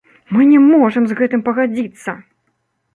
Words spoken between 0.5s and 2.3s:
не можам з гэтым пагадзіцца!